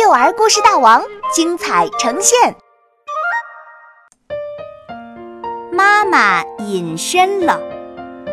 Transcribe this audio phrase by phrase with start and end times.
[0.00, 1.02] 幼儿故事大王
[1.34, 2.54] 精彩呈现。
[5.72, 7.58] 妈妈隐身了，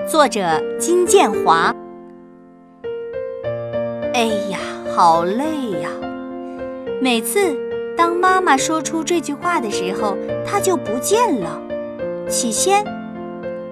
[0.07, 1.73] 作者金建华。
[4.13, 4.59] 哎呀，
[4.95, 5.89] 好累呀！
[7.01, 7.57] 每次
[7.97, 11.59] 当妈妈说出这句话的时候，她就不见了。
[12.29, 12.85] 起先，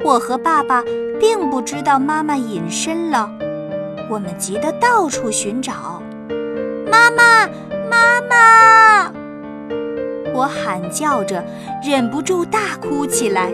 [0.04, 0.84] 我和爸爸
[1.20, 3.30] 并不知道妈妈隐身了，
[4.10, 6.02] 我们急得到处寻找。
[6.92, 7.48] 妈妈，
[8.04, 9.12] 妈妈！
[10.34, 11.44] 我喊叫着，
[11.82, 13.52] 忍不住大哭起来。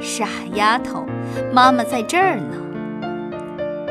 [0.00, 1.06] 傻丫头，
[1.52, 2.56] 妈妈在这儿呢。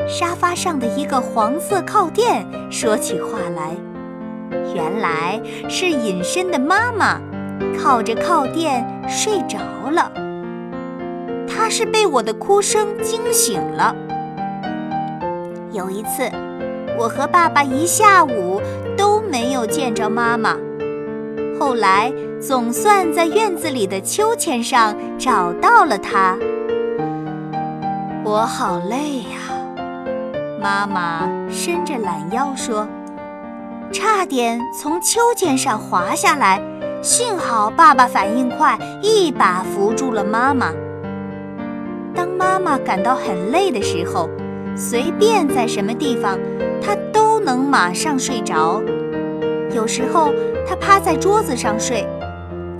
[0.08, 3.74] 沙发上的一个黄色靠垫说起话来，
[4.72, 7.20] 原来是隐身的妈妈
[7.82, 9.58] 靠着靠垫睡着
[9.90, 10.12] 了。
[11.48, 13.96] 她是被我的哭声惊醒了。
[15.72, 16.30] 有一次，
[16.96, 18.62] 我和爸爸一下午
[19.36, 20.56] 没有见着妈妈。
[21.60, 26.38] 后来总算在院子里的秋千上找到了她。
[28.24, 29.36] 我好累呀，
[30.58, 32.88] 妈妈伸着懒腰说，
[33.92, 36.58] 差点从秋千上滑下来，
[37.02, 40.72] 幸好爸爸反应快，一把扶住了妈妈。
[42.14, 44.30] 当妈妈感到很累的时候，
[44.74, 46.38] 随便在什么地方，
[46.80, 48.80] 她都能马上睡着。
[49.76, 50.32] 有时候
[50.66, 52.06] 他趴在桌子上睡，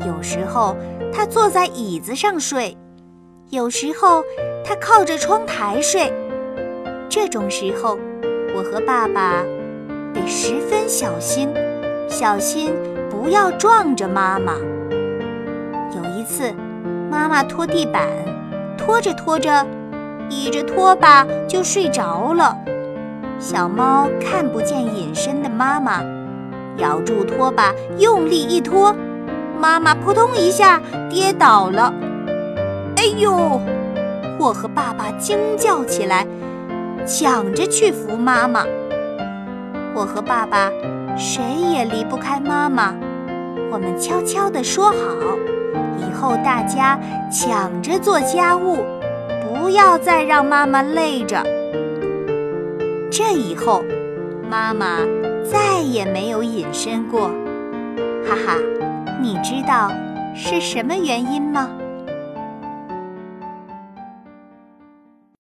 [0.07, 0.75] 有时候
[1.13, 2.75] 他坐在椅子上睡，
[3.51, 4.25] 有时候
[4.65, 6.11] 他靠着窗台睡。
[7.07, 7.99] 这种时候，
[8.57, 9.45] 我和爸爸
[10.15, 11.53] 得十分小心，
[12.09, 12.73] 小心
[13.11, 14.55] 不要撞着妈妈。
[15.95, 16.51] 有一次，
[17.11, 18.09] 妈妈拖地板，
[18.79, 19.67] 拖着拖着，
[20.31, 22.57] 倚着拖把就睡着了。
[23.39, 26.16] 小猫看不见隐身的妈妈。
[26.79, 28.95] 咬住拖把，用力一拖，
[29.61, 31.93] 妈妈扑通一下跌倒了。
[32.97, 33.61] 哎呦！
[34.39, 36.27] 我和爸爸惊叫起来，
[37.07, 38.65] 抢着去扶妈妈。
[39.95, 40.71] 我和爸爸
[41.17, 41.43] 谁
[41.73, 42.95] 也离不开妈妈。
[43.71, 44.95] 我们悄悄地说好，
[45.99, 47.01] 以后大家
[47.33, 48.85] 抢着做家务，
[49.43, 51.43] 不要再让妈妈累着。
[53.11, 53.83] 这以后，
[54.51, 54.99] 妈妈。
[55.51, 57.29] 再也没有隐身过，
[58.29, 58.59] 哈哈！
[59.21, 59.91] 你知道
[60.35, 61.71] 是什么原因吗？